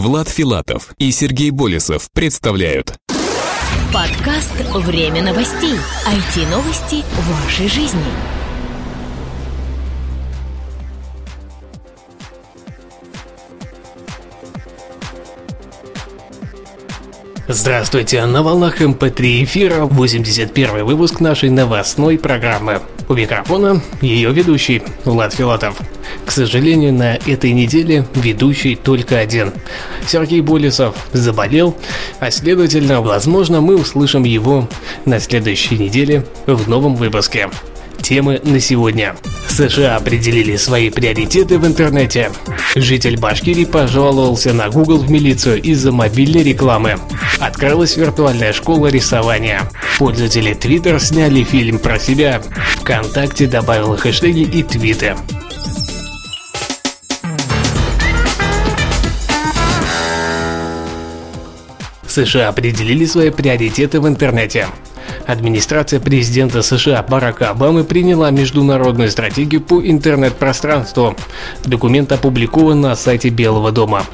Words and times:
Влад 0.00 0.30
Филатов 0.30 0.94
и 0.96 1.10
Сергей 1.10 1.50
Болесов 1.50 2.08
представляют 2.14 2.94
Подкаст 3.92 4.54
«Время 4.72 5.22
новостей». 5.22 5.74
IT-новости 6.08 7.04
вашей 7.28 7.68
жизни. 7.68 8.00
Здравствуйте, 17.46 18.24
на 18.24 18.42
волнах 18.42 18.80
МП3 18.80 19.44
эфира 19.44 19.84
81 19.84 20.82
выпуск 20.86 21.20
нашей 21.20 21.50
новостной 21.50 22.16
программы. 22.16 22.80
У 23.06 23.12
микрофона 23.12 23.82
ее 24.00 24.32
ведущий 24.32 24.82
Влад 25.04 25.34
Филатов. 25.34 25.78
К 26.30 26.32
сожалению, 26.32 26.92
на 26.92 27.16
этой 27.16 27.50
неделе 27.50 28.06
ведущий 28.14 28.76
только 28.76 29.18
один. 29.18 29.52
Сергей 30.06 30.40
Болесов 30.42 30.94
заболел, 31.12 31.76
а 32.20 32.30
следовательно, 32.30 33.02
возможно, 33.02 33.60
мы 33.60 33.74
услышим 33.74 34.22
его 34.22 34.68
на 35.06 35.18
следующей 35.18 35.76
неделе 35.76 36.24
в 36.46 36.68
новом 36.68 36.94
выпуске. 36.94 37.50
Темы 38.00 38.40
на 38.44 38.60
сегодня. 38.60 39.16
США 39.48 39.96
определили 39.96 40.54
свои 40.54 40.88
приоритеты 40.90 41.58
в 41.58 41.66
интернете. 41.66 42.30
Житель 42.76 43.18
Башкирии 43.18 43.64
пожаловался 43.64 44.52
на 44.52 44.68
Google 44.68 44.98
в 44.98 45.10
милицию 45.10 45.60
из-за 45.60 45.90
мобильной 45.90 46.44
рекламы. 46.44 47.00
Открылась 47.40 47.96
виртуальная 47.96 48.52
школа 48.52 48.86
рисования. 48.86 49.68
Пользователи 49.98 50.52
Twitter 50.52 51.00
сняли 51.00 51.42
фильм 51.42 51.80
про 51.80 51.98
себя. 51.98 52.40
ВКонтакте 52.76 53.48
добавил 53.48 53.96
хэштеги 53.96 54.42
и 54.42 54.62
твиты. 54.62 55.16
США 62.10 62.48
определили 62.48 63.04
свои 63.04 63.30
приоритеты 63.30 64.00
в 64.00 64.08
интернете. 64.08 64.66
Администрация 65.26 66.00
президента 66.00 66.62
США 66.62 67.02
Барака 67.02 67.50
Обамы 67.50 67.84
приняла 67.84 68.30
международную 68.30 69.10
стратегию 69.10 69.60
по 69.60 69.80
интернет-пространству. 69.80 71.16
Документ 71.64 72.12
опубликован 72.12 72.80
на 72.80 72.94
сайте 72.96 73.28
Белого 73.28 73.72
дома. 73.72 74.04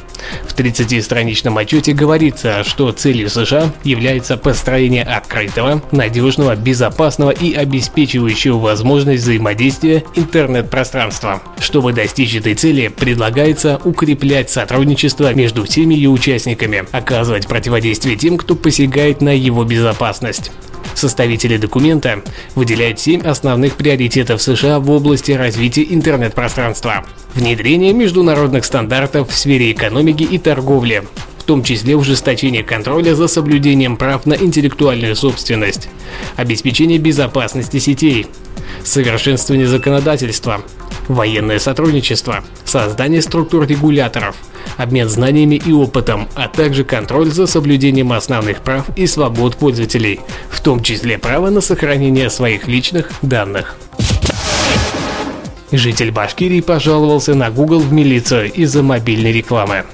В 0.46 0.54
30-страничном 0.58 1.58
отчете 1.58 1.92
говорится, 1.92 2.64
что 2.64 2.92
целью 2.92 3.28
США 3.30 3.72
является 3.84 4.36
построение 4.36 5.02
открытого, 5.02 5.82
надежного, 5.92 6.56
безопасного 6.56 7.30
и 7.30 7.54
обеспечивающего 7.54 8.58
возможность 8.58 9.22
взаимодействия 9.22 10.04
интернет-пространства. 10.14 11.42
Чтобы 11.60 11.92
достичь 11.92 12.34
этой 12.34 12.54
цели, 12.54 12.88
предлагается 12.88 13.80
укреплять 13.84 14.50
сотрудничество 14.50 15.32
между 15.34 15.64
всеми 15.64 15.94
ее 15.94 16.10
участниками, 16.10 16.84
оказывать 16.92 17.46
противодействие 17.46 18.16
тем, 18.16 18.38
кто 18.38 18.54
посягает 18.54 19.20
на 19.20 19.36
его 19.36 19.64
безопасность. 19.64 20.50
Составители 20.96 21.58
документа 21.58 22.22
выделяют 22.54 22.98
семь 22.98 23.20
основных 23.20 23.76
приоритетов 23.76 24.40
США 24.40 24.80
в 24.80 24.90
области 24.90 25.32
развития 25.32 25.86
интернет-пространства. 25.90 27.04
Внедрение 27.34 27.92
международных 27.92 28.64
стандартов 28.64 29.28
в 29.28 29.36
сфере 29.36 29.72
экономики 29.72 30.22
и 30.22 30.38
торговли, 30.38 31.02
в 31.36 31.42
том 31.44 31.62
числе 31.62 31.96
ужесточение 31.96 32.64
контроля 32.64 33.14
за 33.14 33.28
соблюдением 33.28 33.98
прав 33.98 34.24
на 34.24 34.32
интеллектуальную 34.32 35.14
собственность, 35.16 35.90
обеспечение 36.36 36.98
безопасности 36.98 37.78
сетей, 37.78 38.26
совершенствование 38.82 39.66
законодательства, 39.66 40.62
военное 41.08 41.58
сотрудничество, 41.58 42.42
создание 42.64 43.20
структур 43.20 43.66
регуляторов– 43.66 44.34
обмен 44.76 45.08
знаниями 45.08 45.56
и 45.56 45.72
опытом, 45.72 46.28
а 46.34 46.48
также 46.48 46.84
контроль 46.84 47.30
за 47.30 47.46
соблюдением 47.46 48.12
основных 48.12 48.60
прав 48.60 48.86
и 48.96 49.06
свобод 49.06 49.56
пользователей, 49.56 50.20
в 50.50 50.60
том 50.60 50.82
числе 50.82 51.18
право 51.18 51.50
на 51.50 51.60
сохранение 51.60 52.30
своих 52.30 52.68
личных 52.68 53.10
данных. 53.22 53.76
Житель 55.72 56.12
Башкирии 56.12 56.60
пожаловался 56.60 57.34
на 57.34 57.50
Google 57.50 57.80
в 57.80 57.92
милицию 57.92 58.52
из-за 58.52 58.82
мобильной 58.82 59.32
рекламы. 59.32 59.84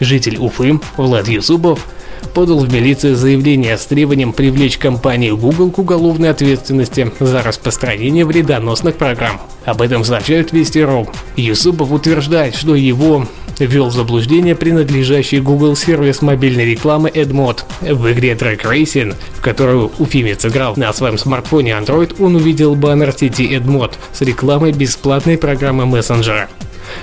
Житель 0.00 0.36
Уфы 0.38 0.78
Влад 0.96 1.28
Юсупов 1.28 1.86
подал 2.32 2.58
в 2.60 2.72
милицию 2.72 3.16
заявление 3.16 3.76
с 3.76 3.86
требованием 3.86 4.32
привлечь 4.32 4.78
компанию 4.78 5.36
Google 5.36 5.70
к 5.70 5.78
уголовной 5.78 6.30
ответственности 6.30 7.12
за 7.20 7.42
распространение 7.42 8.24
вредоносных 8.24 8.96
программ. 8.96 9.40
Об 9.64 9.82
этом 9.82 10.04
сообщают 10.04 10.52
Вести.ру. 10.52 11.08
Юсупов 11.36 11.92
утверждает, 11.92 12.54
что 12.54 12.74
его 12.74 13.26
ввел 13.58 13.88
в 13.88 13.94
заблуждение 13.94 14.54
принадлежащий 14.54 15.40
Google 15.40 15.76
сервис 15.76 16.22
мобильной 16.22 16.64
рекламы 16.64 17.08
AdMod. 17.08 17.60
В 17.80 18.12
игре 18.12 18.32
Track 18.32 18.62
Racing, 18.62 19.14
в 19.34 19.40
которую 19.40 19.92
уфимец 19.98 20.44
играл 20.44 20.74
на 20.76 20.92
своем 20.92 21.18
смартфоне 21.18 21.72
Android, 21.72 22.16
он 22.22 22.36
увидел 22.36 22.74
баннер 22.74 23.12
сети 23.12 23.46
AdMod 23.54 23.92
с 24.12 24.20
рекламой 24.22 24.72
бесплатной 24.72 25.38
программы 25.38 25.86
мессенджера. 25.86 26.48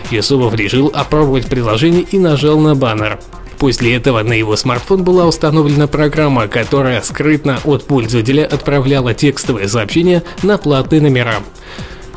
Юсупов 0.09 0.53
решил 0.55 0.91
опробовать 0.93 1.47
приложение 1.47 2.03
и 2.03 2.19
нажал 2.19 2.59
на 2.59 2.75
баннер. 2.75 3.19
После 3.61 3.95
этого 3.95 4.23
на 4.23 4.33
его 4.33 4.55
смартфон 4.55 5.03
была 5.03 5.27
установлена 5.27 5.85
программа, 5.85 6.47
которая 6.47 6.99
скрытно 7.01 7.59
от 7.63 7.85
пользователя 7.85 8.43
отправляла 8.43 9.13
текстовые 9.13 9.67
сообщения 9.67 10.23
на 10.41 10.57
платные 10.57 10.99
номера. 10.99 11.35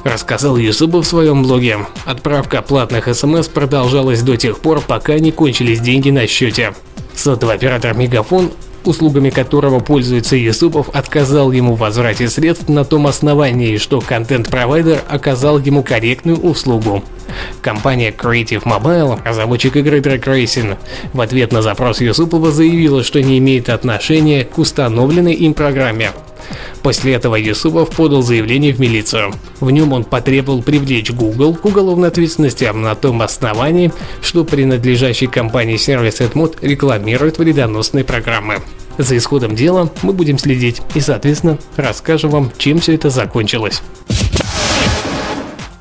Рассказал 0.04 0.56
Юсупов 0.56 1.06
в 1.06 1.08
своем 1.08 1.42
блоге. 1.42 1.78
Отправка 2.04 2.62
платных 2.62 3.14
смс 3.14 3.48
продолжалась 3.48 4.22
до 4.22 4.36
тех 4.36 4.58
пор, 4.58 4.80
пока 4.80 5.18
не 5.18 5.32
кончились 5.32 5.80
деньги 5.80 6.10
на 6.10 6.26
счете. 6.26 6.74
Сотовый 7.14 7.56
оператор 7.56 7.94
Мегафон 7.94 8.50
услугами 8.86 9.30
которого 9.30 9.80
пользуется 9.80 10.36
Юсупов, 10.36 10.88
отказал 10.92 11.52
ему 11.52 11.74
в 11.74 11.78
возврате 11.78 12.28
средств 12.28 12.68
на 12.68 12.84
том 12.84 13.06
основании, 13.06 13.76
что 13.78 14.00
контент-провайдер 14.00 15.02
оказал 15.08 15.58
ему 15.58 15.82
корректную 15.82 16.38
услугу. 16.38 17.02
Компания 17.62 18.10
Creative 18.12 18.62
Mobile, 18.62 19.18
разработчик 19.24 19.76
игры 19.76 19.98
Drag 20.00 20.22
Racing, 20.22 20.76
в 21.12 21.20
ответ 21.20 21.52
на 21.52 21.62
запрос 21.62 22.00
Юсупова 22.00 22.50
заявила, 22.50 23.02
что 23.02 23.22
не 23.22 23.38
имеет 23.38 23.68
отношения 23.68 24.44
к 24.44 24.58
установленной 24.58 25.34
им 25.34 25.54
программе. 25.54 26.12
После 26.84 27.14
этого 27.14 27.36
Юсупов 27.36 27.88
подал 27.96 28.20
заявление 28.20 28.74
в 28.74 28.78
милицию. 28.78 29.32
В 29.58 29.70
нем 29.70 29.94
он 29.94 30.04
потребовал 30.04 30.62
привлечь 30.62 31.10
Google 31.10 31.54
к 31.54 31.64
уголовной 31.64 32.08
ответственности 32.08 32.70
на 32.74 32.94
том 32.94 33.22
основании, 33.22 33.90
что 34.20 34.44
принадлежащий 34.44 35.26
компании 35.26 35.78
сервис 35.78 36.20
AdMod 36.20 36.58
рекламирует 36.60 37.38
вредоносные 37.38 38.04
программы. 38.04 38.56
За 38.98 39.16
исходом 39.16 39.56
дела 39.56 39.90
мы 40.02 40.12
будем 40.12 40.36
следить 40.36 40.82
и, 40.94 41.00
соответственно, 41.00 41.58
расскажем 41.76 42.30
вам, 42.30 42.52
чем 42.58 42.80
все 42.80 42.94
это 42.94 43.08
закончилось. 43.08 43.80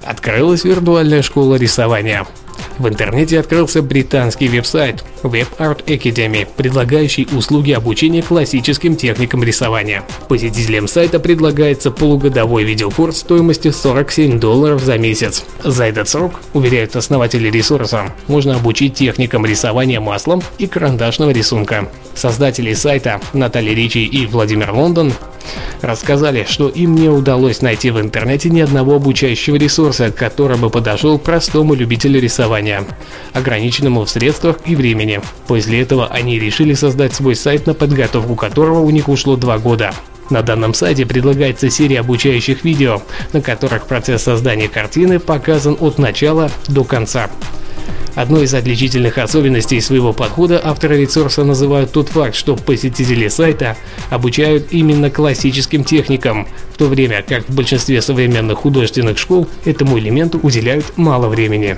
Открылась 0.06 0.64
виртуальная 0.64 1.22
школа 1.22 1.56
рисования. 1.56 2.26
В 2.80 2.88
интернете 2.88 3.40
открылся 3.40 3.82
британский 3.82 4.48
веб-сайт 4.48 5.04
Web 5.24 5.48
Art 5.60 5.86
Academy, 5.86 6.48
предлагающий 6.58 7.28
услуги 7.32 7.72
обучения 7.72 8.22
классическим 8.22 8.96
техникам 8.96 9.44
рисования. 9.44 10.04
Посетителям 10.28 10.88
сайта 10.88 11.20
предлагается 11.20 11.92
полугодовой 11.92 12.64
видеокурс 12.64 13.18
стоимостью 13.18 13.74
47 13.74 14.40
долларов 14.40 14.82
за 14.84 14.98
месяц. 14.98 15.46
За 15.64 15.86
этот 15.86 16.10
срок, 16.10 16.42
уверяют 16.54 16.96
основатели 16.96 17.50
ресурса, 17.50 18.14
можно 18.28 18.56
обучить 18.56 18.96
техникам 18.96 19.46
рисования 19.46 20.00
маслом 20.00 20.42
и 20.58 20.68
карандашного 20.68 21.32
рисунка. 21.32 21.90
Создатели 22.16 22.74
сайта 22.74 23.22
Наталья 23.34 23.74
Ричи 23.74 24.04
и 24.04 24.26
Владимир 24.26 24.72
Лондон 24.72 25.14
рассказали, 25.82 26.46
что 26.48 26.70
им 26.70 26.96
не 26.96 27.10
удалось 27.10 27.62
найти 27.62 27.92
в 27.92 28.00
интернете 28.00 28.50
ни 28.50 28.62
одного 28.62 28.96
обучающего 28.96 29.56
ресурса, 29.56 30.12
который 30.12 30.58
бы 30.58 30.70
подошел 30.70 31.18
простому 31.20 31.74
любителю 31.74 32.20
рисования, 32.20 32.86
ограниченному 33.34 34.06
в 34.06 34.10
средствах 34.10 34.58
и 34.66 34.76
времени. 34.76 35.22
После 35.48 35.82
этого 35.82 36.08
они 36.08 36.40
решили 36.40 36.74
создать 36.74 37.14
свой 37.14 37.36
сайт, 37.36 37.68
на 37.68 37.74
подготовку 37.74 38.36
которого 38.36 38.80
у 38.80 38.90
них 38.90 39.10
ушло 39.10 39.36
два 39.36 39.58
года. 39.58 39.94
На 40.30 40.42
данном 40.42 40.74
сайте 40.74 41.06
предлагается 41.06 41.70
серия 41.70 42.00
обучающих 42.00 42.64
видео, 42.64 43.02
на 43.34 43.42
которых 43.42 43.86
процесс 43.86 44.24
создания 44.24 44.70
картины 44.70 45.20
показан 45.20 45.78
от 45.80 46.00
начала 46.00 46.50
до 46.68 46.84
конца. 46.84 47.30
Одной 48.16 48.44
из 48.44 48.54
отличительных 48.54 49.18
особенностей 49.18 49.82
своего 49.82 50.14
подхода 50.14 50.62
авторы 50.64 51.02
ресурса 51.02 51.44
называют 51.44 51.92
тот 51.92 52.10
факт, 52.10 52.36
что 52.36 52.56
посетители 52.56 53.28
сайта 53.28 53.76
обучают 54.12 54.68
именно 54.72 55.10
классическим 55.10 55.84
техникам, 55.84 56.48
в 56.74 56.78
то 56.78 56.86
время 56.86 57.24
как 57.28 57.50
в 57.50 57.56
большинстве 57.56 58.02
современных 58.02 58.60
художественных 58.60 59.18
школ 59.18 59.48
этому 59.66 59.98
элементу 59.98 60.40
уделяют 60.44 60.96
мало 60.96 61.28
времени. 61.28 61.78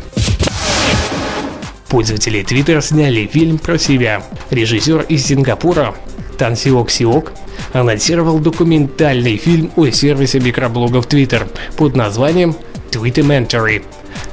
Пользователи 1.87 2.43
Twitter 2.43 2.81
сняли 2.81 3.25
фильм 3.27 3.57
про 3.57 3.77
себя. 3.77 4.21
Режиссер 4.49 5.05
из 5.07 5.25
Сингапура 5.25 5.95
Тан 6.37 6.57
Сиок 6.57 6.91
Сиок 6.91 7.31
анонсировал 7.71 8.39
документальный 8.39 9.37
фильм 9.37 9.71
о 9.77 9.89
сервисе 9.89 10.41
микроблогов 10.41 11.07
Twitter 11.07 11.47
под 11.77 11.95
названием 11.95 12.55
Twittermentary. 12.91 13.83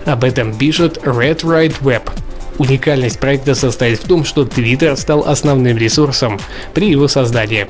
Об 0.05 0.25
этом 0.25 0.57
пишет 0.57 0.99
Red 1.05 1.43
Right 1.43 1.81
Web. 1.81 2.11
Уникальность 2.59 3.19
проекта 3.19 3.55
состоит 3.55 4.01
в 4.01 4.09
том, 4.09 4.25
что 4.25 4.43
Twitter 4.43 4.97
стал 4.97 5.27
основным 5.27 5.77
ресурсом 5.77 6.39
при 6.75 6.91
его 6.91 7.09
создании. 7.09 7.69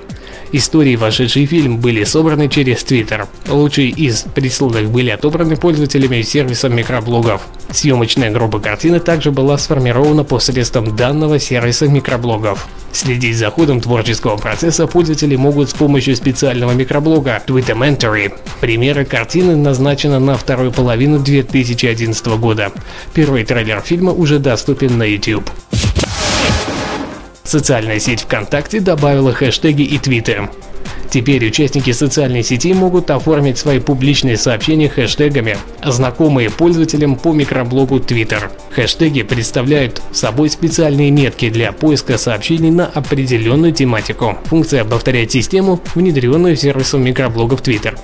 Истории, 0.55 0.97
вошедшие 0.97 1.47
в 1.47 1.51
фильм, 1.51 1.79
были 1.79 2.05
собраны 2.05 2.47
через 2.47 2.85
Twitter. 2.85 3.27
Лучшие 3.49 3.89
из 3.89 4.27
присланных 4.35 4.91
были 4.91 5.09
отобраны 5.09 5.57
пользователями 5.57 6.21
сервиса 6.21 6.69
микроблогов. 6.69 7.41
Съемочная 7.71 8.31
группа 8.31 8.61
картины 8.61 9.01
также 9.01 9.31
была 9.31 9.57
сформирована 9.57 10.25
посредством 10.25 10.95
данного 10.95 11.39
сервиса 11.39 11.87
микроблогов. 11.89 12.69
Следить 12.93 13.39
за 13.39 13.51
ходом 13.51 13.81
творческого 13.81 14.37
процесса 14.37 14.87
пользователи 14.87 15.37
могут 15.37 15.71
с 15.71 15.73
помощью 15.73 16.15
специального 16.17 16.73
микроблога 16.73 17.43
Twittermentary. 17.47 18.35
Примеры 18.61 19.07
картины 19.07 19.57
назначены 19.57 20.19
на 20.19 20.37
вторую 20.37 20.71
половину 20.71 21.19
2011 21.19 22.27
года. 22.39 22.73
Первый 23.15 23.45
трейлер 23.45 23.81
фильма 23.81 24.13
уже 24.13 24.39
доступен 24.39 24.99
на 24.99 25.05
YouTube. 25.05 25.51
Социальная 27.53 27.99
сеть 27.99 28.23
ВКонтакте 28.23 28.81
добавила 28.81 29.35
хэштеги 29.35 29.83
и 29.83 29.99
твиты. 29.99 30.49
Теперь 31.11 31.47
участники 31.47 31.91
социальной 31.93 32.43
сети 32.43 32.73
могут 32.73 33.11
оформить 33.11 33.59
свои 33.59 33.79
публичные 33.79 34.39
сообщения 34.39 34.89
хэштегами, 34.89 35.59
знакомые 35.85 36.49
пользователям 36.49 37.17
по 37.17 37.35
микроблогу 37.35 37.99
Twitter. 37.99 38.51
Хэштеги 38.71 39.23
представляют 39.23 40.01
собой 40.13 40.49
специальные 40.49 41.11
метки 41.11 41.51
для 41.51 41.73
поиска 41.73 42.17
сообщений 42.17 42.71
на 42.71 42.87
определенную 42.87 43.75
тематику. 43.75 44.39
Функция 44.47 44.81
обовторяет 44.81 45.33
систему, 45.33 45.79
внедренную 45.95 46.57
сервисом 46.57 47.05
микроблогов 47.05 47.61
Twitter. 47.61 47.99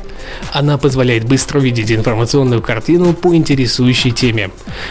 Она 0.52 0.76
позволяет 0.76 1.24
быстро 1.24 1.60
увидеть 1.60 1.90
информационную 1.90 2.60
картину 2.60 3.14
по 3.14 3.34
интересующей 3.34 4.10
теме. 4.10 4.50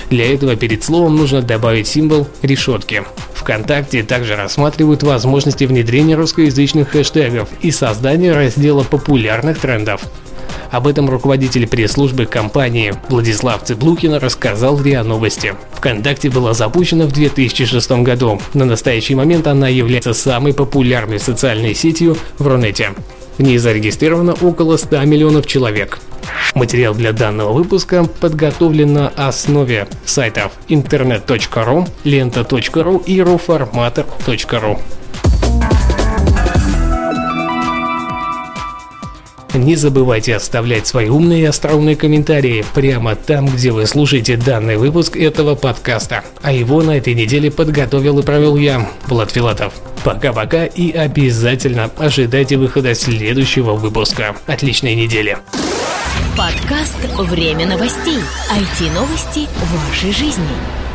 Для 0.09 0.33
этого 0.33 0.55
перед 0.55 0.83
словом 0.83 1.15
нужно 1.15 1.43
добавить 1.43 1.85
символ 1.85 2.27
решетки. 2.41 3.03
ВКонтакте 3.47 4.03
также 4.03 4.35
рассматривают 4.35 5.03
возможности 5.03 5.63
внедрения 5.63 6.15
русскоязычных 6.15 6.89
хэштегов 6.89 7.47
и 7.61 7.71
создания 7.71 8.33
раздела 8.33 8.83
популярных 8.83 9.59
трендов. 9.59 10.01
Об 10.69 10.85
этом 10.85 11.09
руководитель 11.09 11.65
пресс-службы 11.65 12.25
компании 12.25 12.93
Владислав 13.07 13.63
Цыблукин 13.63 14.15
рассказал 14.15 14.81
РИА 14.81 15.05
Новости. 15.05 15.55
ВКонтакте 15.75 16.29
была 16.29 16.53
запущена 16.53 17.05
в 17.05 17.13
2006 17.13 17.89
году. 18.03 18.41
На 18.53 18.65
настоящий 18.65 19.15
момент 19.15 19.47
она 19.47 19.69
является 19.69 20.13
самой 20.13 20.53
популярной 20.53 21.17
социальной 21.21 21.73
сетью 21.73 22.17
в 22.37 22.45
Рунете. 22.45 22.95
В 23.37 23.43
ней 23.43 23.57
зарегистрировано 23.59 24.33
около 24.33 24.75
100 24.75 25.05
миллионов 25.05 25.47
человек. 25.47 25.99
Материал 26.57 26.95
для 26.95 27.13
данного 27.13 27.53
выпуска 27.53 28.03
подготовлен 28.03 28.91
на 28.91 29.09
основе 29.09 29.87
сайтов 30.05 30.53
интернет.ру, 30.67 31.85
лента.ру 32.03 32.97
и 33.05 33.21
руформатор.ру. 33.21 34.79
Не 39.53 39.75
забывайте 39.75 40.35
оставлять 40.35 40.87
свои 40.87 41.09
умные 41.09 41.43
и 41.43 41.45
остроумные 41.45 41.95
комментарии 41.95 42.65
прямо 42.73 43.15
там, 43.15 43.45
где 43.45 43.71
вы 43.71 43.85
слушаете 43.85 44.35
данный 44.35 44.77
выпуск 44.77 45.15
этого 45.15 45.53
подкаста. 45.53 46.23
А 46.41 46.51
его 46.51 46.81
на 46.81 46.97
этой 46.97 47.13
неделе 47.13 47.51
подготовил 47.51 48.17
и 48.17 48.23
провел 48.23 48.57
я, 48.57 48.89
Влад 49.05 49.29
Филатов. 49.29 49.73
Пока-пока 50.03 50.65
и 50.65 50.91
обязательно 50.91 51.91
ожидайте 51.97 52.57
выхода 52.57 52.95
следующего 52.95 53.73
выпуска. 53.73 54.35
Отличной 54.47 54.95
недели! 54.95 55.37
Подкаст 56.37 56.99
«Время 57.17 57.65
новостей». 57.65 58.19
IT-новости 58.51 59.47
вашей 59.73 60.11
жизни. 60.11 60.86